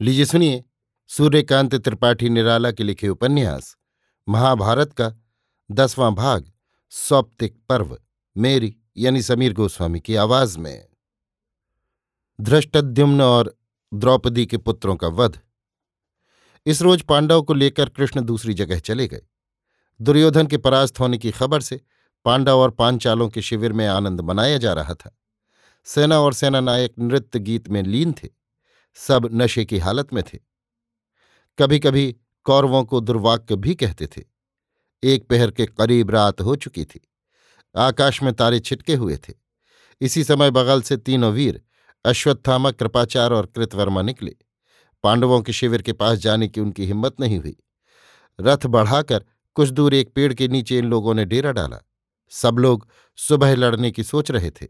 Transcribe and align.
लीजिए 0.00 0.24
सुनिए, 0.24 0.64
सूर्यकांत 1.06 1.74
त्रिपाठी 1.74 2.28
निराला 2.28 2.70
के 2.70 2.82
लिखे 2.84 3.08
उपन्यास, 3.08 3.76
महाभारत 4.28 4.92
का 4.92 5.14
दसवां 5.70 6.14
भाग, 6.14 6.52
सौप्तिक 6.90 7.58
पर्व, 7.68 7.98
मेरी 8.36 8.76
यानी 8.96 9.22
समीर 9.22 9.52
गोस्वामी 9.52 10.00
की 10.00 10.14
आवाज़ 10.14 10.58
में। 10.58 10.88
धृष्टद्युम्न 12.40 13.20
और 13.20 13.58
द्रौपदी 13.94 14.46
के 14.46 14.56
पुत्रों 14.56 14.96
का 14.96 15.08
वध। 15.08 15.40
इस 16.66 16.82
रोज 16.82 17.02
पांडव 17.02 17.42
को 17.42 17.54
लेकर 17.54 17.88
कृष्ण 17.88 18.24
दूसरी 18.24 18.54
जगह 18.54 18.78
चले 18.78 19.08
गए। 19.08 19.22
दुर्योधन 20.00 20.46
के 20.46 20.56
परास्त 20.56 21.00
होने 21.00 21.18
की 21.18 21.30
खबर 21.30 21.60
से 21.60 21.80
पांडव 22.24 22.56
और 22.56 22.70
पांचालों 22.70 23.28
के 23.28 23.42
शिविर 23.42 23.72
में 23.72 23.86
आनंद 23.86 24.20
मनाया 24.20 24.58
जा 24.58 24.72
रहा 24.72 24.94
था। 24.94 25.18
सेना 25.84 26.20
और 26.20 26.34
सेना 26.34 26.60
नायक 26.60 26.94
नृत्य 26.98 27.38
गीत 27.38 27.68
में 27.68 27.82
लीन 27.82 28.12
थे। 28.12 28.37
सब 29.06 29.28
नशे 29.32 29.64
की 29.64 29.78
हालत 29.78 30.12
में 30.12 30.22
थे। 30.22 30.38
कभी 31.58 31.78
कभी 31.78 32.16
कौरवों 32.44 32.84
को 32.84 33.00
दुर्वाक्य 33.00 33.56
भी 33.56 33.74
कहते 33.74 34.06
थे। 34.06 34.22
एक 35.02 35.28
पहर 35.28 35.50
के 35.50 35.66
करीब 35.66 36.10
रात 36.10 36.40
हो 36.40 36.56
चुकी 36.56 36.84
थी। 36.84 37.08
आकाश 37.76 38.22
में 38.22 38.32
तारे 38.34 38.60
छिटके 38.60 38.94
हुए 38.94 39.16
थे। 39.16 39.34
इसी 40.00 40.24
समय 40.24 40.50
बगल 40.50 40.82
से 40.82 40.96
तीनों 40.96 41.32
वीर 41.32 41.62
अश्वत्थामा 42.04 42.70
कृपाचार 42.70 43.32
और 43.32 43.46
कृतवर्मा 43.46 44.02
निकले। 44.02 44.36
पांडवों 45.02 45.42
के 45.42 45.52
शिविर 45.52 45.82
के 45.82 45.92
पास 45.92 46.18
जाने 46.18 46.48
की 46.48 46.60
उनकी 46.60 46.86
हिम्मत 46.86 47.20
नहीं 47.20 47.38
हुई। 47.38 47.56
रथ 48.40 48.66
बढ़ाकर 48.66 49.24
कुछ 49.54 49.68
दूर 49.68 49.94
एक 49.94 50.14
पेड़ 50.14 50.34
के 50.34 50.48
नीचे 50.48 50.78
इन 50.78 50.84
लोगों 50.84 51.14
ने 51.14 51.24
डेरा 51.24 51.52
डाला। 51.52 51.78
सब 52.30 52.58
लोग 52.58 52.88
सुबह 53.16 53.54
लड़ने 53.54 53.90
की 53.90 54.04
सोच 54.04 54.30
रहे 54.30 54.50
थे। 54.50 54.66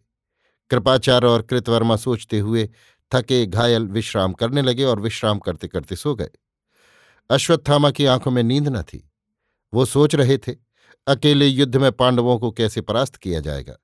कृपाचार 0.70 1.24
और 1.24 1.42
कृतवर्मा 1.42 1.96
सोचते 1.96 2.38
हुए 2.38 2.70
थके, 3.14 3.46
घायल, 3.46 3.86
विश्राम 3.86 4.32
करने 4.32 4.62
लगे 4.62 4.84
और 4.84 5.00
विश्राम 5.00 5.38
करते 5.38 5.68
करते 5.68 5.96
सो 5.96 6.14
गए। 6.14 6.30
अश्वत्थामा 7.30 7.90
की 7.90 8.06
आँखों 8.06 8.30
में 8.30 8.42
नींद 8.42 8.68
न 8.68 8.82
थी। 8.82 9.10
वो 9.74 9.84
सोच 9.84 10.15
रहे 10.15 10.38
थे, 10.38 10.56
अकेले 11.06 11.46
युद्ध 11.46 11.76
में 11.76 11.92
पांडवों 11.92 12.38
को 12.38 12.50
कैसे 12.50 12.80
परास्त 12.80 13.16
किया 13.16 13.40
जाएगा? 13.40 13.76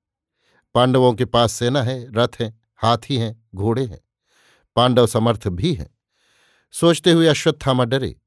पांडवों 0.75 1.15
के 1.15 1.25
पास 1.25 1.53
सेना 1.53 1.83
है, 1.83 2.13
रथ 2.13 2.29
हैं, 2.41 2.61
हाथी 2.77 3.17
हैं, 3.17 3.49
घोड़े 3.55 3.85
हैं। 3.85 4.01
पांडव 4.77 5.07
समर्थ 5.07 5.49
भी 5.49 5.75
हैं। 5.75 5.99
सोचते 6.73 7.13
हुए 7.13 7.27
अश्वत्थामा 7.27 7.85
डरे। 7.85 8.21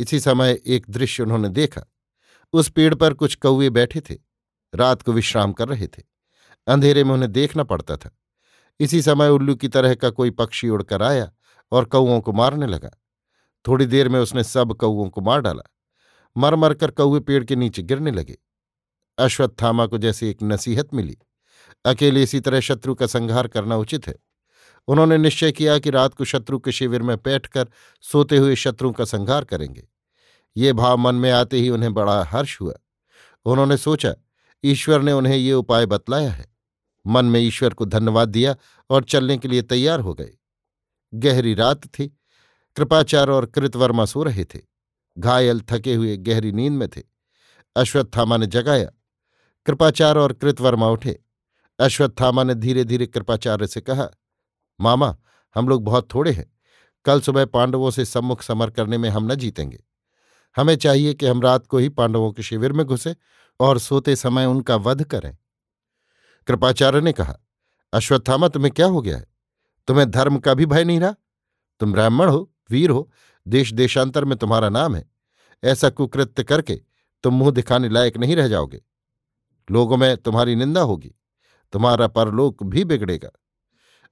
इसी 0.00 0.20
समय 0.20 0.60
एक 0.66 0.86
दृश्य 0.90 1.22
उन्होंने 1.22 1.48
देखा। 1.48 1.84
उस 2.52 2.68
पेड़ 2.70 2.94
पर 2.94 3.14
कुछ 3.14 3.34
कौए 3.34 3.70
बैठे 3.70 4.00
थे। 4.00 4.18
रात 4.74 5.02
को 5.02 5.12
विश्राम 5.12 5.52
कर 5.52 5.68
रहे 5.68 5.86
थे। 5.86 6.02
अंधेरे 6.66 7.04
में 7.04 7.12
उन्हें 7.12 7.32
देखना 7.32 7.64
पड़ता 7.64 7.96
था। 7.96 8.19
इसी 8.80 9.02
समय 9.02 9.28
उल्लू 9.28 9.54
की 9.54 9.68
तरह 9.68 9.94
का 9.94 10.10
कोई 10.10 10.30
पक्षी 10.30 10.68
उड़कर 10.68 11.02
आया 11.02 11.32
और 11.72 11.84
कौओं 11.84 12.20
को 12.20 12.32
मारने 12.32 12.66
लगा। 12.66 12.90
थोड़ी 13.66 13.86
देर 13.86 14.08
में 14.08 14.20
उसने 14.20 14.44
सब 14.44 14.74
कौओं 14.74 15.08
को 15.08 15.20
मार 15.20 15.40
डाला। 15.40 15.62
मर 16.36 16.54
मर 16.54 16.74
कर 16.74 16.90
कौए 16.90 17.20
पेड़ 17.20 17.44
के 17.44 17.56
नीचे 17.56 17.82
गिरने 17.82 18.10
लगे। 18.10 18.38
अश्वत्थामा 19.18 19.86
को 19.86 19.98
जैसे 19.98 20.30
एक 20.30 20.38
नसीहत 20.42 20.94
मिली। 20.94 21.18
अकेले 21.84 22.22
इसी 22.22 22.40
तरह 22.40 22.60
शत्रु 22.60 22.94
का 22.94 23.06
संहार 23.06 23.48
करना 23.48 23.76
उचित 23.76 24.08
है। 24.08 24.14
उन्होंने 24.88 25.18
निश्चय 25.18 25.52
किया 25.52 25.78
कि 25.78 25.90
रात 25.90 26.14
को 26.14 26.24
शत्रु 26.24 26.58
के 26.58 26.72
शिविर 26.72 27.02
में 27.02 27.16
बैठकर 27.16 27.68
सोते 28.02 28.36
हुए 28.36 28.56
शत्रु 28.56 28.92
का 28.92 29.04
संहार 29.04 29.44
करेंगे। 29.44 29.88
ये 30.56 30.72
भाव 30.72 30.96
मन 30.96 31.14
में 31.14 31.30
आते 31.30 31.56
ही 31.56 31.68
उन्हें 31.68 31.94
बड़ा 31.94 32.24
हर्ष 32.24 32.60
हुआ। 32.60 32.74
उन्होंने 33.44 33.76
सोचा, 33.76 34.14
ईश्वर 34.64 35.02
ने 35.02 35.12
उन्हें 35.12 35.36
ये 35.36 35.52
उपाय 35.52 35.86
बतलाया 35.86 36.30
है। 36.30 36.49
मन 37.06 37.24
में 37.24 37.40
ईश्वर 37.40 37.74
को 37.74 37.84
धन्यवाद 37.84 38.28
दिया 38.28 38.56
और 38.90 39.04
चलने 39.04 39.38
के 39.38 39.48
लिए 39.48 39.62
तैयार 39.62 40.00
हो 40.00 40.14
गए। 40.14 40.30
गहरी 41.14 41.54
रात 41.54 41.86
थी। 41.86 42.16
कृपाचार 42.76 43.30
और 43.30 43.46
कृतवर्मा 43.46 44.04
सो 44.04 44.22
रहे 44.22 44.44
थे। 44.44 44.60
घायल 45.18 45.60
थके 45.60 45.94
हुए 45.94 46.16
गहरी 46.16 46.52
नींद 46.52 46.72
में 46.72 46.88
थे। 46.88 47.02
अश्वत्थामा 47.76 48.36
ने 48.36 48.46
जगाया। 48.46 48.90
कृपाचार 49.66 50.18
और 50.18 50.32
कृतवर्मा 50.32 50.88
उठे। 50.88 51.22
अश्वत्थामा 51.78 52.44
ने 52.44 52.54
धीरे 52.54 52.84
धीरे 52.84 53.06
कृपाचार्य 53.06 53.66
से 53.66 53.80
कहा, 53.80 54.08
मामा, 54.80 55.18
हम 55.54 55.68
लोग 55.68 55.84
बहुत 55.84 56.14
थोड़े 56.14 56.32
हैं। 56.32 56.52
कल 57.04 57.20
सुबह 57.20 57.44
पांडवों 57.44 57.90
से 57.90 58.04
सम्मुख 58.04 58.42
समर 58.42 58.70
करने 58.70 58.98
में 58.98 59.10
हम 59.10 59.32
न 59.32 59.34
जीतेंगे। 59.34 59.84
हमें 60.56 60.76
चाहिए 60.76 61.14
कि 61.14 61.26
हम 61.26 61.42
रात 61.42 61.66
को 61.66 61.78
ही 61.78 61.88
पांडवों 61.88 62.32
के 62.32 62.42
शिविर 62.42 62.72
में 62.72 62.86
घुसे 62.86 63.16
और 63.60 63.78
सोते 63.78 64.16
समय 64.16 64.46
उनका 64.46 64.76
वध 64.76 65.04
करें। 65.04 65.36
कृपाचार्य 66.50 67.00
ने 67.00 67.12
कहा, 67.12 67.34
अश्वत्थामा, 67.92 68.48
तुम्हें 68.48 68.72
क्या 68.72 68.86
हो 68.86 69.00
गया 69.02 69.16
है? 69.18 69.26
तुम्हें 69.88 70.10
धर्म 70.10 70.38
का 70.38 70.54
भी 70.54 70.66
भय 70.66 70.84
नहीं 70.84 71.00
रहा? 71.00 71.14
तुम 71.80 71.92
ब्राह्मण 71.92 72.28
हो, 72.28 72.52
वीर 72.70 72.90
हो 72.90 73.10
देश 73.46 73.72
देशांतर 73.72 74.24
में 74.24 74.36
तुम्हारा 74.38 74.68
नाम 74.68 74.96
है। 74.96 75.10
ऐसा 75.64 75.90
कुकृत्य 75.90 76.44
करके 76.44 76.80
तुम 77.24 77.34
मुँह 77.34 77.50
दिखाने 77.50 77.88
लायक 77.88 78.16
नहीं 78.16 78.36
रह 78.36 78.48
जाओगे। 78.48 78.80
लोगों 79.70 79.96
में 79.96 80.16
तुम्हारी 80.16 80.54
निंदा 80.54 80.80
होगी, 80.80 81.14
तुम्हारा 81.72 82.06
परलोक 82.06 82.62
भी 82.62 82.84
बिगड़ेगा। 82.84 83.30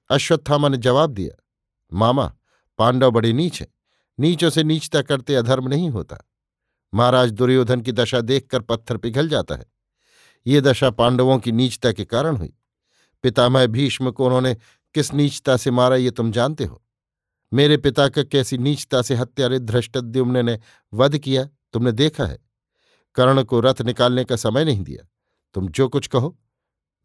अश्वत्थामा 0.09 0.67
ने 0.67 0.77
जवाब 0.77 1.09
दिया, 1.09 1.43
मामा, 1.93 2.33
पांडव 2.79 3.11
बड़े 3.11 3.33
नीच 3.33 3.61
हैं, 3.61 3.67
नीचों 4.19 4.49
से 4.49 4.63
नीचता 4.63 5.01
करते 5.01 5.35
अधर्म 5.35 5.67
नहीं 5.67 5.89
होता। 5.89 6.17
महाराज 6.93 7.31
दुर्योधन 7.31 7.81
की 7.81 7.91
दशा 7.91 8.21
देखकर 8.21 8.61
पत्थर 8.61 8.97
पिघल 8.97 9.29
जाता 9.29 9.55
है। 9.55 9.65
ये 10.47 10.61
दशा 10.61 10.89
पांडवों 10.89 11.39
की 11.39 11.51
नीचता 11.51 11.91
के 11.91 12.05
कारण 12.05 12.35
हुई। 12.35 12.53
पितामह 13.23 13.67
भीष्म 13.67 14.11
को 14.11 14.25
उन्होंने, 14.25 14.57
किस 14.93 15.13
नीचता 15.13 15.57
से 15.57 15.71
मारा 15.71 15.95
ये 15.95 16.11
तुम 16.11 16.31
जानते 16.31 16.65
हो? 16.65 16.83
मेरे 17.53 17.77
पिता 17.77 18.07
का 18.09 18.23
कैसी 18.23 18.57
नीचता 18.57 19.01
से 19.01 19.15
हत्यारे 19.15 19.59
धृष्टद्युम्न 19.59 20.45
ने 20.45 20.59
वध 20.93 21.17
किया, 21.17 21.43
तुमने 21.73 21.91
देखा 21.91 22.25
है? 22.25 22.39
कर्ण 23.15 23.43
को 23.43 23.59
रथ 23.59 23.81
निकालने 23.81 24.23
का 24.23 24.35
समय 24.35 24.65
नहीं 24.65 24.83
दिया। 24.83 25.07
तुम 25.53 25.67
जो 25.67 25.89
कुछ 25.89 26.07
कहो, 26.07 26.37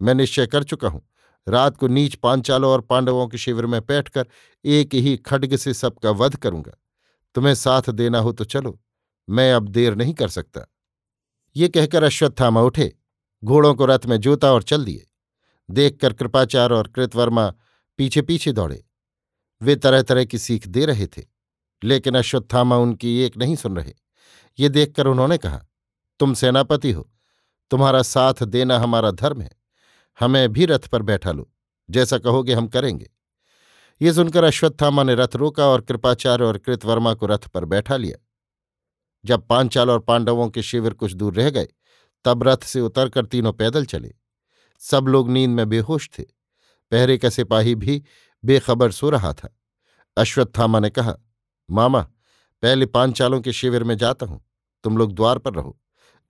मैं 0.02 0.14
निश्चय 0.14 0.46
कर 0.46 0.62
चुका 0.62 0.88
हूँ। 0.88 1.08
रात 1.48 1.76
को 1.76 1.88
नीच 1.88 2.14
पांचालों 2.14 2.70
और 2.72 2.80
पांडवों 2.80 3.26
के 3.28 3.38
शिविर 3.38 3.66
में 3.66 3.80
बैठकर 3.80 4.26
एक 4.64 4.94
ही 4.94 5.16
खड्ग 5.16 5.56
से 5.56 5.74
सबका 5.74 6.10
वध 6.10 6.36
करूँगा। 6.36 6.72
तुम्हें 7.34 7.54
साथ 7.54 7.90
देना 7.90 8.18
हो 8.18 8.32
तो 8.32 8.44
चलो, 8.44 8.80
मैं 9.28 9.52
अब 9.52 9.68
देर 9.68 9.94
नहीं 9.94 10.14
कर 10.14 10.28
सकता 10.28 10.66
ये 11.56 11.68
कहकर 11.68 12.02
अश्वत्थामा 12.02 12.60
उठे। 12.60 12.92
घोड़ों 13.44 13.74
को 13.74 13.86
रथ 13.86 14.06
में 14.06 14.16
जोता 14.16 14.52
और 14.52 14.62
चल 14.62 14.84
दिए। 14.84 15.06
देखकर 15.68 16.12
कृपाचार 16.12 16.72
और 16.72 16.88
कृतवर्मा 16.88 17.52
पीछे 17.98 18.22
पीछे 18.22 18.52
दौड़े। 18.52 18.84
वे 19.60 19.76
तरह 19.76 20.02
तरह 20.02 20.24
की 20.24 20.38
सीख 20.38 20.66
दे 20.66 20.84
रहे 20.86 21.06
थे, 21.06 21.22
लेकिन 21.82 22.14
अश्वत्थामा 22.14 22.76
उनकी 22.76 23.18
एक 23.20 23.36
नहीं 23.36 23.56
सुन 23.56 23.76
रहे। 23.76 23.92
ये 24.58 24.68
देखकर 24.68 25.06
उन्होंने 25.06 25.38
कहा, 25.38 25.60
तुम 26.20 26.34
सेनापति 26.34 26.92
हो, 26.92 27.10
तुम्हारा 27.70 28.02
साथ 28.02 28.42
देना 28.42 28.78
हमारा 28.78 29.10
धर्म 29.10 29.40
है। 29.42 29.50
हमें 30.20 30.52
भी 30.52 30.66
रथ 30.66 30.88
पर 30.88 31.02
बैठा 31.02 31.32
लो, 31.32 31.50
जैसा 31.90 32.18
कहोगे 32.18 32.54
हम 32.54 32.68
करेंगे। 32.68 33.10
ये 34.00 34.12
सुनकर 34.12 34.44
अश्वत्थामा 34.44 35.02
ने 35.02 35.14
रथ 35.14 35.36
रोका 35.36 35.66
और 35.66 35.80
कृपाचार्य 35.80 36.44
और 36.44 36.58
कृतवर्मा 36.58 37.14
को 37.14 37.26
रथ 37.26 37.48
पर 37.48 37.64
बैठा 37.64 37.96
लिया। 37.96 38.18
जब 39.24 39.46
पांचाल 39.46 39.90
और 39.90 39.98
पांडवों 39.98 40.48
के 40.48 40.62
शिविर 40.62 40.92
कुछ 40.92 41.12
दूर 41.12 41.34
रह 41.34 41.50
गए 41.50 41.68
तब 42.24 42.42
रथ 42.42 42.56
से 42.56 42.80
उतरकर 42.80 43.26
तीनों 43.26 43.52
पैदल 43.52 43.84
चले। 43.84 44.14
सब 44.78 45.04
लोग 45.08 45.30
नींद 45.30 45.50
में 45.50 45.68
बेहोश 45.68 46.10
थे। 46.18 46.22
पहरे 46.90 47.18
का 47.18 47.30
सिपाही 47.30 47.74
भी 47.74 48.04
बेखबर 48.44 48.92
सो 48.92 49.10
रहा 49.10 49.32
था। 49.32 49.58
अश्वत्थामा 50.16 50.80
ने 50.80 50.90
कहा, 50.90 51.16
मामा, 51.70 52.00
पहले 52.62 52.86
पांचालों 52.86 53.40
के 53.40 53.52
शिविर 53.52 53.84
में 53.84 53.96
जाता 53.98 54.26
हूँ। 54.26 54.44
तुम 54.84 54.98
लोग 54.98 55.12
द्वार 55.12 55.38
पर 55.38 55.54
रहो। 55.54 55.80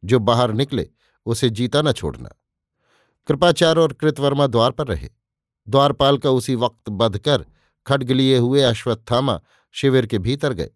जो 0.05 0.19
बाहर 0.19 0.53
निकले, 0.53 0.91
उसे 1.27 1.51
जीता 1.51 1.83
न 1.83 1.93
छोड़ना। 1.93 2.29
कृपाचार्य 3.27 3.81
और 3.81 3.93
कृतवर्मा 3.93 4.47
द्वार 4.47 4.71
पर 4.71 4.87
रहे। 4.87 5.09
द्वारपाल 5.69 6.19
का 6.19 6.31
उसी 6.31 6.55
वक्त 6.55 6.91
बधकर 6.91 7.47
खड्ग 7.87 8.11
लिए 8.11 8.39
हुए 8.39 8.63
अश्वत्थामा 8.63 9.41
शिविर 9.73 10.07
के 10.07 10.19
भीतर 10.19 10.53
गए। 10.53 10.71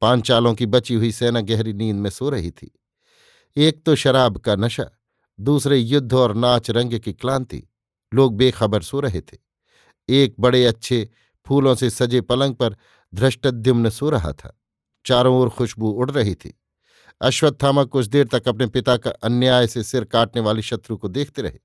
पांचालों 0.00 0.54
की 0.54 0.66
बची 0.66 0.94
हुई 0.94 1.12
सेना 1.12 1.40
गहरी 1.40 1.72
नींद 1.72 1.96
में 1.96 2.10
सो 2.10 2.30
रही 2.30 2.50
थी। 2.50 2.80
एक 3.58 3.82
तो 3.84 3.94
शराब 3.94 4.38
का 4.38 4.56
नशा, 4.56 4.84
दूसरे 5.40 5.78
युद्ध 5.78 6.12
और 6.14 6.34
नाच 6.34 6.70
रंग 6.70 6.98
की 6.98 7.12
क्लांति। 7.12 7.68
लोग 8.14 8.36
बेखबर 8.36 8.82
सो 8.82 9.00
रहे 9.00 9.20
थे। 9.20 9.36
एक 10.08 10.34
बड़े 10.40 10.64
अच्छे 10.66 11.08
फूलों 11.46 11.74
से 11.74 11.90
सजे 11.90 12.20
पलंग 12.20 12.54
पर 12.54 12.76
धृष्टद्युम्न 13.14 13.90
सो 13.90 14.10
रहा 14.10 14.32
था। 14.32 14.60
चारों 15.04 15.36
ओर 15.36 15.48
खुशबू 15.48 15.90
उड़ 15.90 16.10
रही 16.10 16.34
थी। 16.34 16.60
अश्वत्थामा 17.20 17.84
कुछ 17.84 18.06
देर 18.06 18.26
तक 18.26 18.48
अपने 18.48 18.66
पिता 18.66 18.96
का 18.96 19.10
अन्याय 19.10 19.66
से 19.66 19.82
सिर 19.82 20.04
काटने 20.04 20.42
वाली 20.42 20.62
शत्रु 20.62 20.96
को 20.96 21.08
देखते 21.08 21.42
रहे। 21.42 21.58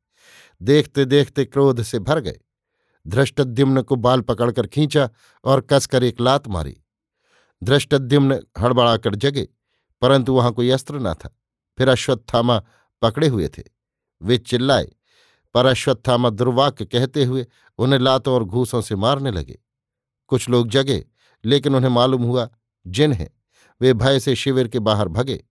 देखते 0.62 1.06
देखते 1.06 1.46
क्रोध 1.46 1.82
से 1.82 2.00
भर 2.00 2.20
गए। 2.20 2.40
धृष्टद्युम्न 3.08 3.82
को 3.82 3.96
बाल 3.96 4.22
पकड़कर 4.22 4.68
खींचा 4.68 5.10
और 5.44 5.62
कसकर 5.62 6.04
एक 6.04 6.22
लात 6.22 6.48
मारी। 6.48 6.78
धृष्टद्युम्न 7.64 8.40
हड़बड़ाकर 8.60 9.16
जगे, 9.16 9.48
परंतु 10.02 10.34
वहाँ 10.34 10.52
कोई 10.52 10.70
अस्त्र 10.70 11.00
न 11.00 11.14
था। 11.14 11.40
फिर 11.78 11.88
अश्वत्थामा 11.88 12.64
पकड़े 13.02 13.28
हुए 13.28 13.48
थे। 13.48 13.64
वे 14.22 14.38
चिल्लाए, 14.38 14.88
पर 15.54 15.66
अश्वत्थामा 15.66 16.30
दुर्वाक्य 16.30 16.86
कहते 16.86 17.24
हुए 17.24 17.46
उन्हें 17.78 18.00
लातों 18.00 18.34
और 18.34 18.44
घूसों 18.44 18.82
से 18.82 18.96
मारने 18.96 19.32
लगे। 19.32 19.60
कुछ 20.28 20.50
लोग 20.50 20.68
जगे, 20.68 21.06
लेकिन 21.46 21.76
उन्हें 21.76 21.92
मालूम 21.92 22.24
हुआ 22.24 22.50
जिन 22.88 23.12
जिन्हें 23.12 23.30
वे 23.82 23.94
भय 23.94 24.20
से 24.20 24.36
शिविर 24.36 24.68
के 24.68 24.80
बाहर 24.80 25.08
भगे। 25.08 25.46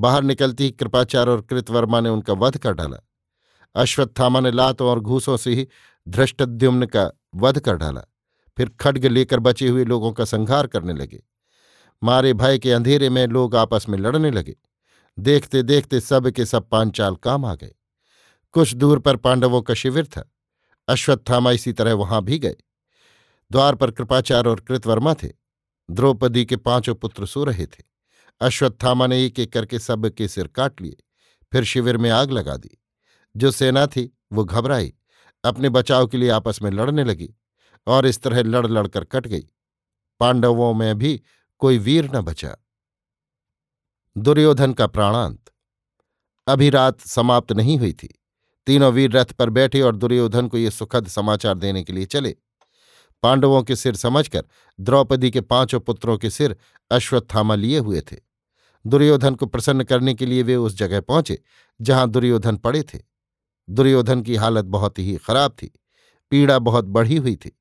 बाहर 0.00 0.22
निकलती 0.22 0.64
ही 0.64 0.70
कृपाचार्य 0.70 1.30
और 1.30 1.42
कृतवर्मा 1.42 2.00
ने 2.00 2.08
उनका 2.08 2.32
वध 2.32 2.58
कर 2.58 2.72
डाला। 2.72 3.08
अश्वत्थामा 3.74 4.40
ने 4.40 4.50
लातों 4.50 4.88
और 4.88 5.00
घूसों 5.00 5.36
से 5.36 5.54
ही 5.54 5.68
धृष्टद्युम्न 6.08 6.86
का 6.86 7.10
वध 7.34 7.58
कर 7.58 7.76
डाला। 7.76 8.02
फिर 8.56 8.68
खड्ग 8.80 9.04
लेकर 9.04 9.40
बचे 9.40 9.68
हुए 9.68 9.84
लोगों 9.84 10.12
का 10.12 10.24
संहार 10.24 10.66
करने 10.66 10.92
लगे। 10.92 11.22
मारे 12.04 12.32
भय 12.32 12.58
के 12.58 12.72
अंधेरे 12.72 13.10
में 13.10 13.26
लोग 13.26 13.56
आपस 13.56 13.86
में 13.88 13.98
लड़ने 13.98 14.30
लगे। 14.30 14.56
देखते 15.20 15.62
देखते 15.62 16.00
सब 16.00 16.30
के 16.30 16.46
सब 16.46 16.68
पांचाल 16.68 17.16
काम 17.16 17.44
आ 17.44 17.54
गए। 17.54 17.74
कुछ 18.52 18.74
दूर 18.74 18.98
पर 18.98 19.16
पांडवों 19.16 19.62
का 19.62 19.74
शिविर 19.74 20.06
था। 20.06 20.32
अश्वत्थामा 20.88 21.50
इसी 21.50 21.72
तरह 21.72 21.94
वहाँ 21.94 22.22
भी 22.22 22.38
गए। 22.38 22.56
द्वार 23.52 23.74
पर 23.74 23.90
कृपाचार्य 23.90 24.50
और 24.50 24.60
कृतवर्मा 24.60 25.14
थे। 25.14 25.28
द्रौपदी 25.90 26.44
के 26.44 26.56
पाँचों 26.56 26.94
पुत्र 26.94 27.26
सो 27.26 27.44
रहे 27.44 27.66
थे। 27.66 27.82
अश्वत्थामा 28.40 29.06
ने 29.06 29.24
एक 29.24 29.38
एक 29.38 29.52
करके 29.52 29.78
सब 29.78 30.08
के 30.08 30.28
सिर 30.28 30.46
काट 30.46 30.80
लिए। 30.80 30.96
फिर 31.52 31.64
शिविर 31.64 31.96
में 31.96 32.10
आग 32.10 32.30
लगा 32.30 32.56
दी। 32.56 32.82
जो 33.36 33.50
सेना 33.50 33.86
थी, 33.86 34.18
वो 34.32 34.44
घबराई। 34.44 34.94
अपने 35.44 35.68
बचाव 35.68 36.06
के 36.06 36.16
लिए 36.16 36.30
आपस 36.30 36.62
में 36.62 36.70
लड़ने 36.70 37.04
लगी 37.04 37.34
और 37.86 38.06
इस 38.06 38.22
तरह 38.22 38.42
लड़ 38.42 38.66
लड़कर 38.66 39.04
कट 39.04 39.26
गई। 39.26 39.46
पांडवों 40.20 40.74
में 40.74 40.98
भी 40.98 41.22
कोई 41.58 41.78
वीर 41.78 42.04
न 42.16 42.20
बचा। 42.20 42.56
दुर्योधन 44.16 44.72
का 44.72 44.86
प्राणांत। 44.86 45.50
अभी 46.46 46.70
रात 46.70 47.00
समाप्त 47.00 47.52
नहीं 47.52 47.78
हुई 47.78 47.92
थी। 47.92 48.22
तीनों 48.66 48.92
वीर 48.92 49.12
रथ 49.12 49.24
पर 49.24 49.50
बैठे 49.50 49.80
और 49.80 49.96
दुर्योधन 49.96 50.48
को 50.48 50.58
ये 50.58 50.70
सुखद 50.70 51.08
समाचार 51.08 51.58
देने 51.58 51.82
के 51.82 51.92
लिए 51.92 52.04
चले। 52.04 52.36
पांडवों 53.22 53.62
के 53.62 53.76
सिर 53.76 53.96
समझकर 53.96 54.44
द्रौपदी 54.80 55.30
के 55.30 55.40
पाँचों 55.40 55.80
पुत्रों 55.80 56.18
के 56.18 56.30
सिर 56.30 56.56
अश्वत्थामा 56.90 57.54
लिए 57.54 57.78
हुए 57.78 58.00
थे। 58.00 58.16
दुर्योधन 58.86 59.34
को 59.34 59.46
प्रसन्न 59.46 59.84
करने 59.84 60.14
के 60.14 60.26
लिए 60.26 60.42
वे 60.42 60.56
उस 60.56 60.74
जगह 60.74 61.00
पहुँचे, 61.00 61.42
जहाँ 61.80 62.10
दुर्योधन 62.10 62.56
पड़े 62.56 62.82
थे। 62.82 62.98
दुर्योधन 63.70 64.22
की 64.22 64.36
हालत 64.36 64.64
बहुत 64.64 64.98
ही 64.98 65.16
खराब 65.16 65.50
थी। 65.50 65.80
पीड़ा 66.30 66.58
बहुत 66.58 66.84
बढ़ी 66.84 67.16
हुई 67.16 67.36
थी। 67.36 67.58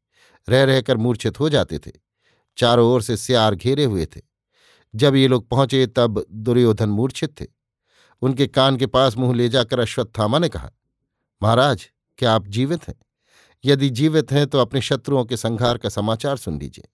रह 0.50 0.64
रहकर 0.64 0.98
मूर्छित 0.98 1.40
हो 1.40 1.50
जाते 1.50 1.80
थे। 1.80 1.92
चारों 2.58 2.90
ओर 2.90 3.02
से 3.02 3.18
सियार 3.18 3.56
घेरे 3.56 3.84
हुए 3.84 4.06
थे। 4.06 4.29
जब 4.96 5.16
ये 5.16 5.28
लोग 5.28 5.50
पहुँचे, 5.50 5.88
तब 5.88 6.26
दुर्योधन 6.32 6.90
मूर्छित 6.90 7.42
थे। 7.42 7.46
उनके 8.22 8.48
कान 8.48 8.78
के 8.78 8.86
पास 8.86 9.18
मुँह 9.18 9.36
ले 9.36 9.50
जाकर 9.50 9.80
अश्वत्थामा 9.80 10.40
ने 10.40 10.50
कहा, 10.50 10.72
महाराज, 11.44 11.90
क्या 12.18 12.34
आप 12.34 12.48
जीवित 12.48 12.88
हैं? 12.88 12.96
यदि 13.66 13.90
जीवित 13.90 14.32
हैं 14.32 14.48
तो 14.48 14.60
अपने 14.60 14.82
शत्रुओं 14.82 15.26
के 15.26 15.38
संहार 15.38 15.78
का 15.78 15.90
समाचार 15.90 16.38
सुन 16.38 16.60
लीजिए। 16.60 16.88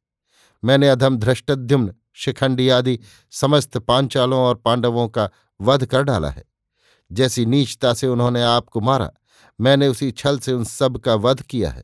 मैंने 0.63 0.89
अधम, 0.89 1.17
धृष्टद्युम्न, 1.17 1.93
शिखंडी 2.13 2.69
आदि 2.69 2.99
समस्त 3.31 3.77
पांचालों 3.77 4.39
और 4.39 4.55
पांडवों 4.55 5.07
का 5.07 5.29
वध 5.61 5.85
कर 5.85 6.03
डाला 6.03 6.29
है। 6.29 6.43
जैसी 7.11 7.45
नीचता 7.45 7.93
से 7.93 8.07
उन्होंने 8.07 8.41
आपको 8.41 8.81
मारा, 8.81 9.11
मैंने 9.61 9.87
उसी 9.87 10.11
छल 10.11 10.39
से 10.39 10.53
उन 10.53 10.63
सब 10.63 10.97
का 10.97 11.15
वध 11.15 11.41
किया 11.41 11.69
है। 11.69 11.83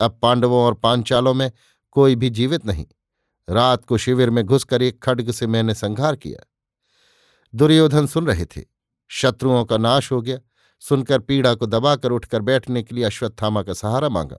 अब 0.00 0.18
पांडवों 0.22 0.64
और 0.64 0.74
पांचालों 0.74 1.34
में 1.34 1.52
कोई 1.90 2.16
भी 2.16 2.30
जीवित 2.30 2.66
नहीं। 2.66 2.86
रात 3.48 3.84
को 3.84 3.98
शिविर 3.98 4.30
में 4.30 4.44
घुसकर 4.44 4.82
एक 4.82 5.02
खड्ग 5.02 5.30
से 5.30 5.46
मैंने 5.46 5.74
संहार 5.74 6.16
किया। 6.16 6.46
दुर्योधन 7.54 8.06
सुन 8.06 8.26
रहे 8.26 8.44
थे। 8.44 8.62
शत्रुओं 9.08 9.64
का 9.64 9.76
नाश 9.76 10.12
हो 10.12 10.22
गया। 10.22 10.38
सुनकर 10.80 11.18
पीड़ा 11.18 11.54
को 11.54 11.66
दबाकर 11.66 12.10
उठकर 12.10 12.40
बैठने 12.40 12.82
के 12.82 12.94
लिए 12.94 13.04
अश्वत्थामा 13.04 13.62
का 13.62 13.72
सहारा 13.72 14.08
मांगा। 14.08 14.36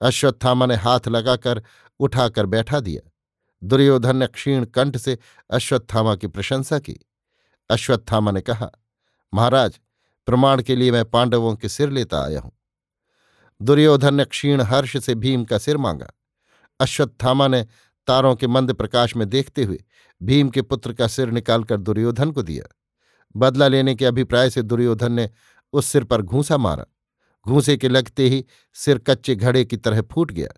अश्वत्थामा 0.00 0.66
ने 0.66 0.74
हाथ 0.74 1.00
लगाकर 1.08 1.62
उठाकर 2.00 2.46
बैठा 2.46 2.80
दिया। 2.80 3.10
दुर्योधन 3.64 4.16
ने 4.16 4.26
क्षीण 4.26 4.64
कंठ 4.64 4.96
से 4.96 5.18
अश्वत्थामा 5.50 6.16
की 6.16 6.26
प्रशंसा 6.26 6.78
की। 6.78 7.06
अश्वत्थामा 7.70 8.30
ने 8.30 8.40
कहा, 8.40 8.70
महाराज, 9.34 9.80
प्रमाण 10.26 10.62
के 10.62 10.76
लिए 10.76 10.92
मैं 10.92 11.04
पांडवों 11.04 11.56
के 11.56 11.68
सिर 11.68 11.90
लेता 11.90 12.24
आया 12.24 12.40
हूँ। 12.40 12.52
दुर्योधन 13.62 14.14
ने 14.14 14.24
क्षीण 14.24 14.60
हर्ष 14.60 14.96
से 14.96 15.14
भीम 15.14 15.44
का 15.44 15.58
सिर 15.58 15.76
मांगा। 15.76 16.10
अश्वत्थामा 16.80 17.48
ने 17.48 17.66
तारों 18.10 18.36
के 18.36 18.46
मंद 18.46 18.72
प्रकाश 18.72 19.16
में 19.16 19.28
देखते 19.28 19.64
हुए 19.64 19.84
भीम 20.22 20.48
के 20.48 20.62
पुत्र 20.62 20.92
का 20.92 21.06
सिर 21.06 21.30
निकालकर 21.30 21.76
दुर्योधन 21.76 22.30
को 22.30 22.42
दिया। 22.42 22.76
बदला 23.36 23.68
लेने 23.68 23.94
के 23.94 24.04
अभिप्राय 24.04 24.50
से 24.50 24.62
दुर्योधन 24.62 25.12
ने 25.12 25.30
उस 25.72 25.86
सिर 25.86 26.04
पर 26.04 26.22
घूंसा 26.22 26.56
मारा। 26.56 26.86
घूसे 27.46 27.76
के 27.76 27.88
लगते 27.88 28.28
ही 28.28 28.44
सिर 28.74 28.98
कच्चे 28.98 29.34
घड़े 29.34 29.64
की 29.64 29.76
तरह 29.76 30.02
फूट 30.02 30.32
गया। 30.32 30.48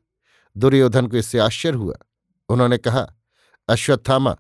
दुर्योधन 0.56 1.06
को 1.06 1.16
इससे 1.16 1.38
आश्चर्य 1.38 1.76
हुआ। 1.76 1.94
उन्होंने 2.49 2.78
कहा, 2.78 3.06
अश्वत्थामा, 3.69 4.37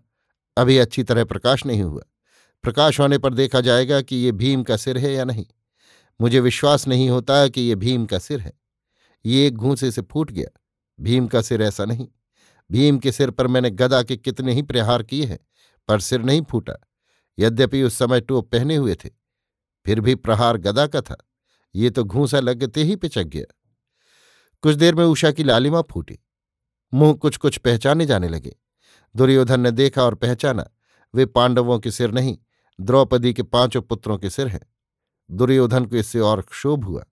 अभी 0.56 0.78
अच्छी 0.78 1.02
तरह 1.02 1.24
प्रकाश 1.24 1.66
नहीं 1.66 1.82
हुआ। 1.82 2.02
प्रकाश 2.62 3.00
होने 3.00 3.18
पर 3.18 3.34
देखा 3.34 3.60
जाएगा 3.60 4.00
कि 4.00 4.16
ये 4.16 4.32
भीम 4.32 4.62
का 4.62 4.76
सिर 4.76 4.98
है 4.98 5.12
या 5.12 5.24
नहीं। 5.24 5.46
मुझे 6.20 6.40
विश्वास 6.40 6.88
नहीं 6.88 7.10
होता 7.10 7.48
कि 7.48 7.60
ये 7.60 7.74
भीम 7.74 8.06
का 8.06 8.18
सिर 8.18 8.40
है। 8.40 8.52
ये 9.26 9.46
एक 9.46 9.54
घूसे 9.54 9.90
से 9.90 10.02
फूट 10.02 10.30
गया। 10.30 10.60
भीम 11.00 11.26
का 11.26 11.42
सिर 11.42 11.62
ऐसा 11.62 11.84
नहीं। 11.84 12.08
भीम 12.72 12.98
के 12.98 13.12
सिर 13.12 13.30
पर 13.30 13.46
मैंने 13.46 13.70
गदा 13.70 14.02
के 14.02 14.16
कितने 14.16 14.52
ही 14.52 14.62
प्रहार 14.62 15.02
किए 15.02 15.24
हैं, 15.24 15.38
पर 15.88 16.00
सिर 16.00 16.22
नहीं 16.22 16.42
फूटा। 16.42 16.74
यद्यपि 17.38 17.82
उस 17.82 17.98
समय 17.98 18.20
टोप 18.20 18.50
पहने 18.52 18.76
हुए 18.76 18.94
थे, 18.94 19.10
फिर 19.86 20.00
भी 20.00 20.14
प्रहार 20.14 20.56
गदा 20.56 20.86
का 20.86 21.00
था, 21.00 21.16
ये 21.74 21.90
तो 21.90 22.04
घूसा 22.04 22.40
लगते 22.40 22.82
ही 22.82 22.96
पिचक 22.96 23.24
गया। 23.24 23.44
कुछ 24.64 24.76
देर 24.76 24.94
में 24.94 25.04
उषा 25.04 25.30
की 25.30 25.44
लालिमा 25.44 25.80
फूटी, 25.82 26.18
मुँह 26.92 27.14
कुछ 27.14 27.36
कुछ 27.36 27.56
पहचाने 27.58 28.06
जाने 28.06 28.28
लगे। 28.28 28.56
दुर्योधन 29.14 29.60
ने 29.60 29.70
देखा 29.70 30.02
और 30.02 30.14
पहचाना, 30.14 30.68
वे 31.14 31.26
पांडवों 31.26 31.78
के 31.78 31.90
सिर 31.90 32.10
नहीं, 32.10 32.36
द्रौपदी 32.78 33.32
के 33.34 33.42
पाँचों 33.42 33.82
पुत्रों 33.82 34.18
के 34.18 34.30
सिर 34.30 34.48
हैं। 34.48 34.60
दुर्योधन 35.30 35.86
को 35.86 35.96
इससे 35.96 36.20
और 36.20 36.40
क्षोभ 36.42 36.84
हुआ। 36.84 37.04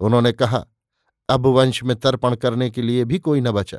उन्होंने 0.00 0.32
कहा, 0.32 0.64
अब 1.28 1.46
वंश 1.46 1.82
में 1.82 1.96
तर्पण 1.96 2.34
करने 2.34 2.70
के 2.70 2.82
लिए 2.82 3.04
भी 3.04 3.18
कोई 3.18 3.40
न 3.40 3.50
बचा। 3.50 3.78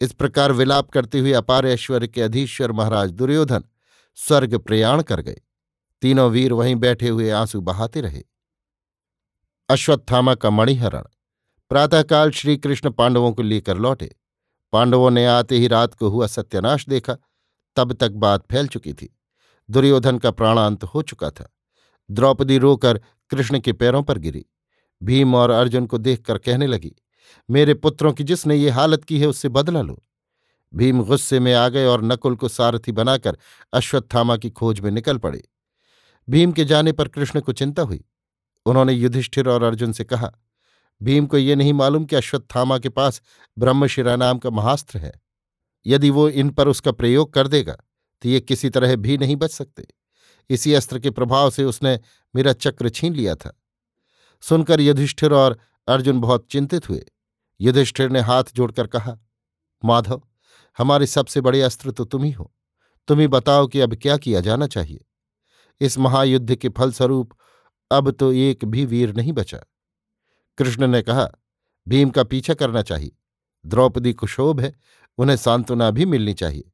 इस 0.00 0.12
प्रकार 0.12 0.52
विलाप 0.52 0.90
करते 0.90 1.18
हुए 1.18 1.32
अपार 1.32 1.66
ऐश्वर्य 1.66 2.08
के 2.08 2.22
अधीश्वर 2.22 2.72
महाराज 2.72 3.10
दुर्योधन 3.10 3.64
स्वर्ग 4.14 4.58
प्रयाण 4.58 5.02
कर 5.02 5.20
गए। 5.20 5.40
तीनों 6.02 6.30
वीर 6.30 6.52
वहीं 6.52 6.76
बैठे 6.76 7.08
हुए 7.08 7.30
आँसू 7.30 7.60
बहाते 7.60 8.00
रहे। 8.00 8.22
अश्वत्थामा 9.68 10.34
का 10.34 10.50
मणिहरण। 10.50 11.02
प्रातःकाल 11.68 12.30
श्रीकृष्ण 12.30 12.90
पांडवों 12.90 13.32
को 13.32 13.42
लेकर 13.42 13.76
लौटे। 13.76 14.16
पांडवों 14.72 15.10
ने 15.10 15.26
आते 15.26 15.56
ही 15.58 15.66
रात 15.68 15.94
को 15.94 16.08
हुआ 16.08 16.26
सत्यानाश 16.26 16.88
देखा। 16.88 17.16
तब 17.76 17.92
तक 17.92 18.10
बात 18.10 18.46
फैल 18.50 18.66
चुकी 18.66 18.92
थी। 18.92 19.18
दुर्योधन 19.70 20.18
का 20.18 20.30
प्राणांत 20.30 20.84
हो 20.84 21.02
चुका 21.02 21.30
था। 21.30 21.54
द्रौपदी 22.10 22.58
रोकर 22.58 23.00
कृष्ण 23.30 23.60
के 23.60 23.72
पैरों 23.72 24.02
पर 24.02 24.18
गिरी। 24.18 24.46
भीम 25.02 25.34
और 25.34 25.50
अर्जुन 25.50 25.86
को 25.86 25.98
देखकर 25.98 26.38
कहने 26.38 26.66
लगी 26.66 26.94
मेरे 27.48 27.74
पुत्रों 27.74 28.12
की 28.12 28.24
जिसने 28.24 28.56
ये 28.56 28.70
हालत 28.70 29.04
की 29.04 29.20
है 29.20 29.26
उससे 29.26 29.48
बदला 29.48 29.82
लो। 29.82 30.02
भीम 30.72 31.02
गुस्से 31.04 31.40
में 31.40 31.52
आ 31.54 31.68
गए 31.68 31.86
और 31.86 32.04
नकुल 32.04 32.36
को 32.36 32.48
सारथी 32.48 32.92
बनाकर 32.92 33.38
अश्वत्थामा 33.72 34.36
की 34.36 34.50
खोज 34.50 34.80
में 34.80 34.90
निकल 34.90 35.18
पड़े। 35.18 35.42
भीम 36.28 36.52
के 36.52 36.64
जाने 36.64 36.92
पर 36.92 37.08
कृष्ण 37.08 37.40
को 37.40 37.52
चिंता 37.52 37.82
हुई। 37.82 38.04
उन्होंने 38.66 38.92
युधिष्ठिर 38.92 39.48
और 39.48 39.62
अर्जुन 39.62 39.92
से 39.92 40.04
कहा, 40.04 40.30
भीम 41.00 41.26
को 41.26 41.38
ये 41.38 41.54
नहीं 41.54 41.72
मालूम 41.72 42.04
कि 42.04 42.16
अश्वत्थामा 42.16 42.78
के 42.78 42.88
पास 42.88 43.20
ब्रह्मशिरा 43.56 44.16
नाम 44.16 44.38
का 44.38 44.50
महास्त्र 44.50 44.98
है। 44.98 45.12
यदि 45.86 46.10
वो 46.10 46.28
इन 46.28 46.50
पर 46.50 46.68
उसका 46.68 46.92
प्रयोग 46.92 47.32
कर 47.32 47.48
देगा 47.48 47.76
तो 48.22 48.28
ये 48.28 48.40
किसी 48.40 48.70
तरह 48.70 48.94
भी 48.96 49.16
नहीं 49.18 49.36
बच 49.36 49.50
सकते। 49.50 49.86
इसी 50.50 50.74
अस्त्र 50.74 50.98
के 50.98 51.10
प्रभाव 51.10 51.50
से 51.50 51.64
उसने 51.64 51.98
मेरा 52.34 52.52
चक्र 52.52 52.88
छीन 52.88 53.14
लिया 53.14 53.34
था। 53.34 53.52
सुनकर 54.42 54.80
युधिष्ठिर 54.80 55.32
और 55.32 55.58
अर्जुन 55.88 56.20
बहुत 56.20 56.46
चिंतित 56.50 56.88
हुए। 56.88 57.04
युधिष्ठिर 57.60 58.10
ने 58.10 58.20
हाथ 58.20 58.44
जोड़कर 58.54 58.86
कहा, 58.86 59.18
माधव, 59.82 60.22
हमारे 60.78 61.06
सबसे 61.06 61.40
बड़े 61.40 61.62
अस्त्र 61.62 61.90
तो 61.90 62.04
तुम 62.04 62.24
ही 62.24 62.30
हो। 62.30 62.52
तुम 63.08 63.20
ही 63.20 63.26
बताओ 63.28 63.66
कि 63.66 63.80
अब 63.80 63.94
क्या 63.94 64.16
किया 64.16 64.40
जाना 64.40 64.66
चाहिए। 64.66 65.04
इस 65.80 65.98
महायुद्ध 65.98 66.54
के 66.54 66.68
फलस्वरूप 66.68 67.34
अब 67.90 68.10
तो 68.10 68.32
एक 68.32 68.64
भी 68.64 68.84
वीर 68.84 69.14
नहीं 69.16 69.32
बचा। 69.32 69.58
कृष्ण 70.58 70.86
ने 70.86 71.02
कहा, 71.02 71.28
भीम 71.86 72.10
का 72.10 72.24
पीछा 72.24 72.54
करना 72.54 72.82
चाहिए। 72.82 73.12
द्रौपदी 73.64 74.12
कुशोभ 74.12 74.60
है, 74.60 74.74
उन्हें 75.18 75.36
सांत्वना 75.36 75.90
भी 75.90 76.06
मिलनी 76.06 76.34
चाहिए। 76.34 76.70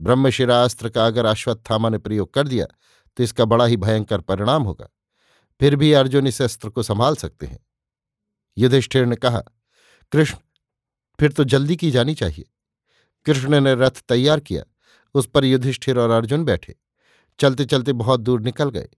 ब्रह्मशिरा 0.00 0.62
अस्त्र 0.64 0.88
का 0.88 1.06
अगर 1.06 1.24
अश्वत्थामा 1.24 1.88
ने 1.88 1.98
प्रयोग 1.98 2.32
कर 2.34 2.48
दिया 2.48 2.66
तो 3.16 3.22
इसका 3.22 3.44
बड़ा 3.44 3.64
ही 3.64 3.76
भयंकर 3.76 4.20
परिणाम 4.20 4.62
होगा। 4.62 4.88
फिर 5.60 5.76
भी 5.76 5.92
अर्जुन 5.92 6.26
इस 6.26 6.40
अस्त्र 6.42 6.68
को 6.68 6.82
संभाल 6.82 7.16
सकते 7.16 7.46
हैं। 7.46 7.58
युधिष्ठिर 8.58 9.06
ने 9.06 9.16
कहा, 9.16 9.42
कृष्ण, 10.12 10.38
फिर 11.20 11.32
तो 11.32 11.44
जल्दी 11.44 11.76
की 11.76 11.90
जानी 11.90 12.14
चाहिए। 12.14 12.44
कृष्ण 13.24 13.60
ने 13.60 13.74
रथ 13.74 14.04
तैयार 14.08 14.40
किया, 14.40 14.62
उस 15.14 15.26
पर 15.26 15.44
युधिष्ठिर 15.44 15.98
और 15.98 16.10
अर्जुन 16.10 16.44
बैठे। 16.44 16.76
चलते 17.40 17.64
चलते 17.64 17.92
बहुत 17.92 18.20
दूर 18.20 18.40
निकल 18.40 18.70
गए। 18.70 18.88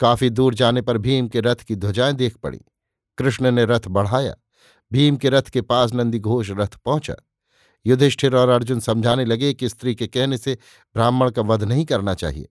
काफ़ी 0.00 0.30
दूर 0.30 0.54
जाने 0.54 0.82
पर 0.82 0.98
भीम 0.98 1.28
के 1.28 1.40
रथ 1.40 1.56
की 1.56 1.76
ध्वजाएँ 1.76 2.12
देख 2.12 2.36
पड़ी। 2.36 2.60
कृष्ण 3.18 3.50
ने 3.50 3.64
रथ 3.64 3.80
बढ़ाया, 3.88 4.36
भीम 4.92 5.16
के 5.16 5.28
रथ 5.28 5.42
के 5.42 5.60
पास 5.60 5.92
नंदी 5.92 6.18
घोष 6.18 6.50
रथ 6.50 6.76
पहुँचा। 6.76 7.14
युधिष्ठिर 7.86 8.36
और 8.36 8.48
अर्जुन 8.48 8.80
समझाने 8.80 9.24
लगे 9.24 9.54
कि 9.54 9.68
स्त्री 9.68 9.94
के 9.94 10.06
कहने 10.06 10.38
से 10.38 10.58
ब्राह्मण 10.94 11.30
का 11.30 11.42
वध 11.42 11.64
नहीं 11.64 11.84
करना 11.84 12.14
चाहिए। 12.14 12.48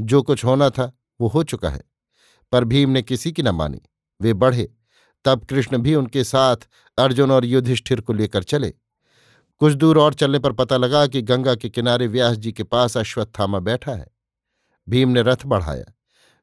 जो 0.00 0.22
कुछ 0.22 0.44
होना 0.44 0.70
था, 0.70 0.98
वो 1.20 1.28
हो 1.28 1.42
चुका 1.42 1.70
है। 1.70 1.82
पर 2.52 2.64
भीम 2.64 2.90
ने 2.90 3.02
किसी 3.02 3.32
की 3.32 3.42
न 3.42 3.48
मानी। 3.48 3.80
वे 4.22 4.34
बढ़े 4.34 4.74
तब 5.24 5.44
कृष्ण 5.44 5.78
भी 5.78 5.94
उनके 5.94 6.24
साथ 6.24 6.56
अर्जुन 6.98 7.30
और 7.30 7.44
युधिष्ठिर 7.44 8.00
को 8.00 8.12
लेकर 8.12 8.42
चले। 8.42 8.70
कुछ 9.58 9.72
दूर 9.72 9.98
और 9.98 10.14
चलने 10.14 10.38
पर 10.38 10.52
पता 10.52 10.76
लगा 10.76 11.06
कि 11.06 11.22
गंगा 11.22 11.54
के 11.54 11.70
किनारे 11.70 12.06
व्यास 12.06 12.36
जी 12.36 12.52
के 12.52 12.62
पास 12.62 12.96
अश्वत्थामा 12.96 13.58
बैठा 13.58 13.92
है। 13.92 14.06
भीम 14.88 15.08
ने 15.08 15.22
रथ 15.22 15.46
बढ़ाया। 15.46 15.92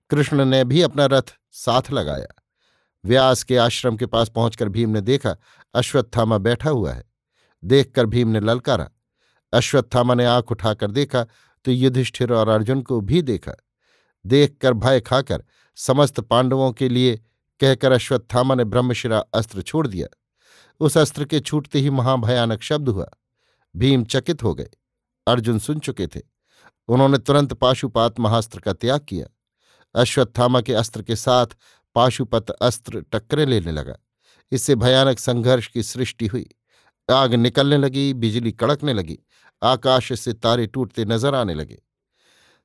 कृष्ण 0.10 0.46
ने 0.46 0.64
भी 0.64 0.82
अपना 0.82 1.06
रथ 1.06 1.34
साथ 1.52 1.82
लगाया। 1.92 2.42
व्यास 3.06 3.44
के 3.44 3.58
आश्रम 3.58 3.98
के 3.98 4.06
पास 4.06 4.30
पहुंचकर 4.30 4.70
भीम 4.70 4.90
ने 4.90 5.02
देखा, 5.02 5.36
अश्वत्थामा 5.74 6.38
बैठा 6.38 6.70
हुआ 6.70 6.94
है। 6.94 7.04
देखकर 7.64 8.06
भीम 8.06 8.28
ने 8.28 8.40
ललकारा। 8.40 8.90
अश्वत्थामा 9.54 10.14
ने 10.14 10.26
आँख 10.26 10.52
उठाकर 10.52 10.92
देखा 10.92 11.26
तो 11.66 11.72
युधिष्ठिर 11.72 12.34
और 12.34 12.48
अर्जुन 12.48 12.82
को 12.82 13.02
भी 13.02 13.22
देखा। 13.22 13.52
देखकर 14.26 14.74
भय 14.74 15.00
खाकर 15.00 15.44
समस्त 15.76 16.20
पांडवों 16.20 16.72
के 16.72 16.90
लिए 16.90 17.22
कहकर 17.60 17.92
अश्वत्थामा 17.92 18.56
ने 18.56 18.64
ब्रह्मशिरा 18.64 19.20
अस्त्र 19.20 19.62
छोड़ 19.62 19.88
दिया। 19.88 20.08
उस 20.80 20.98
अस्त्र 20.98 21.26
के 21.26 21.40
छूटते 21.40 21.80
ही 21.80 21.90
महाभयानक 21.90 22.62
शब्द 22.62 22.90
हुआ। 22.90 23.10
भीम 23.76 24.04
चकित 24.04 24.44
हो 24.44 24.54
गए। 24.54 24.70
अर्जुन 25.28 25.60
सुन 25.60 25.80
चुके 25.80 26.08
थे। 26.08 26.22
उन्होंने 26.88 27.18
तुरंत 27.18 27.54
पाशुपात 27.54 28.20
महास्त्र 28.20 28.60
का 28.60 28.74
त्याग 28.74 29.00
किया। 29.00 29.28
अश्वत्थामा 29.96 30.62
के 30.62 30.74
अस्त्र 30.74 31.02
के 31.02 31.16
साथ 31.16 31.46
पाशुपत 31.96 32.50
अस्त्र 32.50 33.02
टक्करे 33.02 33.46
लेने 33.46 33.72
लगा। 33.72 33.96
इससे 34.52 34.76
भयानक 34.76 35.20
संघर्ष 35.20 35.68
की 35.68 35.84
सृष्टि 35.84 36.28
हुई। 36.28 36.50
आग 37.12 37.34
निकलने 37.34 37.78
लगी, 37.78 38.14
बिजली 38.14 38.52
कड़कने 38.52 38.94
लगी, 38.94 39.20
आकाश 39.64 40.20
से 40.20 40.34
तारे 40.34 40.68
टूटते 40.68 41.06
नज़र 41.06 41.36
आने 41.36 41.54
लगे। 41.54 41.82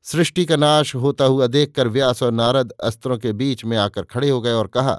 सृष्टि 0.02 0.44
का 0.46 0.56
नाश 0.56 0.94
होता 0.94 1.24
हुआ 1.24 1.46
देखकर 1.46 1.88
व्यास 1.88 2.22
और 2.22 2.32
नारद 2.32 2.70
अस्त्रों 2.70 3.18
के 3.18 3.32
बीच 3.32 3.64
में 3.64 3.76
आकर 3.76 4.02
खड़े 4.02 4.30
हो 4.30 4.40
गए 4.40 4.52
और 4.52 4.66
कहा 4.66 4.94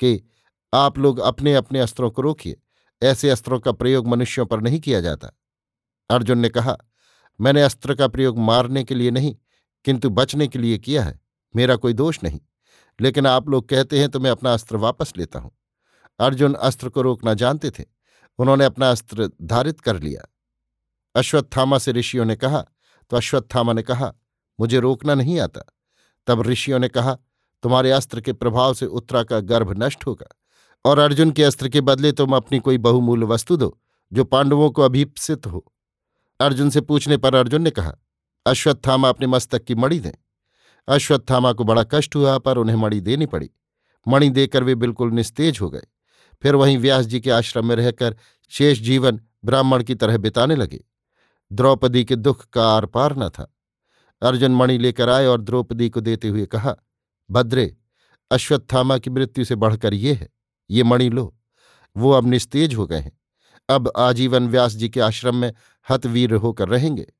कि 0.00 0.30
आप 0.74 0.98
लोग 0.98 1.18
अपने 1.18 1.54
अपने 1.54 1.80
अस्त्रों 1.80 2.10
को 2.10 2.22
रोकिए। 2.22 2.56
ऐसे 3.02 3.30
अस्त्रों 3.30 3.60
का 3.60 3.72
प्रयोग 3.72 4.08
मनुष्यों 4.08 4.46
पर 4.46 4.60
नहीं 4.60 4.80
किया 4.80 5.00
जाता। 5.00 5.30
अर्जुन 6.10 6.38
ने 6.38 6.48
कहा, 6.48 6.76
मैंने 7.40 7.62
अस्त्र 7.62 7.94
का 7.94 8.08
प्रयोग 8.08 8.38
मारने 8.38 8.84
के 8.84 8.94
लिए 8.94 9.10
नहीं, 9.10 9.36
किंतु 9.84 10.10
बचने 10.10 10.48
के 10.48 10.58
लिए 10.58 10.78
किया 10.78 11.02
है। 11.02 11.20
मेरा 11.56 11.76
कोई 11.76 11.92
दोष 11.92 12.18
नहीं। 12.24 12.40
लेकिन 13.00 13.26
आप 13.26 13.48
लोग 13.48 13.68
कहते 13.68 13.98
हैं 13.98 14.08
तो 14.08 14.20
मैं 14.20 14.30
अपना 14.30 14.52
अस्त्र 14.52 14.76
वापस 14.76 15.12
लेता 15.16 15.38
हूँ। 15.38 15.50
अर्जुन 16.20 16.54
अस्त्र 16.54 16.88
को 16.88 17.02
रोकना 17.02 17.34
जानते 17.34 17.70
थे। 17.70 17.84
उन्होंने 18.38 18.64
अपना 18.64 18.90
अस्त्र 18.90 19.30
धारित 19.42 19.80
कर 19.80 20.02
लिया। 20.02 20.32
अश्वत्थामा 21.16 21.78
से 21.78 21.92
ऋषियों 21.92 22.24
ने 22.24 22.36
कहा 22.36 22.64
तो 23.10 23.16
अश्वत्थामा 23.16 23.72
ने 23.72 23.82
कहा 23.82 24.14
मुझे 24.60 24.80
रोकना 24.80 25.14
नहीं 25.14 25.40
आता। 25.40 25.60
तब 26.26 26.42
ऋषियों 26.42 26.78
ने 26.78 26.88
कहा, 26.88 27.18
तुम्हारे 27.62 27.90
अस्त्र 27.90 28.20
के 28.20 28.32
प्रभाव 28.32 28.74
से 28.74 28.86
उत्तरा 28.86 29.22
का 29.22 29.40
गर्भ 29.40 29.82
नष्ट 29.82 30.06
होगा, 30.06 30.26
और 30.84 30.98
अर्जुन 30.98 31.30
के 31.30 31.44
अस्त्र 31.44 31.68
के 31.68 31.80
बदले 31.80 32.12
तुम 32.12 32.36
अपनी 32.36 32.58
कोई 32.58 32.78
बहुमूल्य 32.78 33.26
वस्तु 33.26 33.56
दो, 33.56 33.80
जो 34.12 34.24
पांडवों 34.24 34.70
को 34.70 34.82
अभीप्सित 34.82 35.46
हो। 35.46 35.72
अर्जुन 36.40 36.70
से 36.70 36.80
पूछने 36.80 37.16
पर 37.16 37.34
अर्जुन 37.34 37.62
ने 37.62 37.70
कहा, 37.70 37.94
अश्वत्थामा 38.46 39.08
अपने 39.08 39.26
मस्तक 39.26 39.64
की 39.64 39.74
मणि 39.74 39.98
दें। 40.00 40.12
अश्वत्थामा 40.88 41.52
को 41.52 41.64
बड़ा 41.64 41.84
कष्ट 41.84 42.16
हुआ, 42.16 42.38
पर 42.38 42.58
उन्हें 42.58 42.76
मणि 42.76 43.00
देनी 43.00 43.26
पड़ी। 43.26 43.50
मणि 44.08 44.30
देकर 44.30 44.62
वे 44.62 44.74
बिल्कुल 44.74 45.10
निस्तेज 45.10 45.58
हो 45.60 45.70
गए। 45.70 45.82
फिर 46.42 46.54
वहीं 46.54 46.78
व्यास 46.78 47.06
जी 47.06 47.20
के 47.20 47.30
आश्रम 47.30 47.66
में 47.66 47.76
रहकर 47.76 48.16
शेष 48.48 48.80
जीवन 48.80 49.20
ब्राह्मण 49.44 49.82
की 49.82 49.94
तरह 49.94 50.16
बिताने 50.16 50.56
लगे। 50.56 50.84
द्रौपदी 51.52 52.04
के 52.04 52.16
दुख 52.16 52.44
का 52.44 52.68
आर 52.68 52.86
पार 52.86 53.16
न 53.16 53.28
था। 53.28 53.53
अर्जुन 54.22 54.52
मणि 54.52 54.78
लेकर 54.78 55.08
आए 55.08 55.26
और 55.26 55.40
द्रौपदी 55.40 55.90
को 55.90 56.00
देते 56.00 56.28
हुए 56.28 56.46
कहा, 56.46 56.76
भद्रे, 57.30 57.76
अश्वत्थामा 58.30 58.98
की 58.98 59.10
मृत्यु 59.10 59.44
से 59.44 59.54
बढ़कर 59.54 59.94
ये 59.94 60.12
है, 60.12 60.28
ये 60.70 60.82
मणि 60.82 61.08
लो। 61.08 61.38
वो 61.96 62.10
अब 62.10 62.26
निस्तेज 62.26 62.74
हो 62.74 62.86
गए 62.86 62.98
हैं। 62.98 63.20
अब 63.68 63.92
आजीवन 63.96 64.48
व्यास 64.48 64.72
जी 64.72 64.88
के 64.88 65.00
आश्रम 65.00 65.36
में 65.36 65.52
हतवीर 65.90 66.34
होकर 66.34 66.68
रहेंगे। 66.68 67.12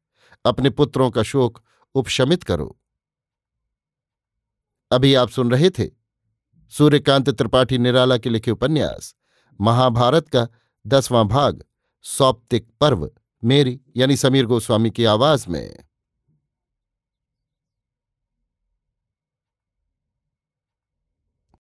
अपने 0.44 0.70
पुत्रों 0.70 1.10
का 1.10 1.22
शोक 1.22 1.62
उपशमित 1.94 2.42
करो। 2.42 2.78
अभी 4.90 5.14
आप 5.14 5.28
सुन 5.28 5.50
रहे 5.50 5.70
थे 5.70 5.90
सूर्यकांत 6.70 7.30
त्रिपाठी 7.30 7.78
निराला 7.78 8.18
के 8.18 8.30
लिखे 8.30 8.50
उपन्यास, 8.50 9.14
महाभारत 9.60 10.28
का 10.28 10.48
दसवां 10.86 11.28
भाग, 11.28 11.64
सौप्तिक 12.02 12.70
पर्व, 12.80 13.10
मेरी, 13.44 13.80
यानी 13.96 14.16
समीर 14.16 14.46
गोस्वामी 14.46 14.90
की 14.90 15.04
आवाज़ 15.04 15.48
में। 15.48 15.78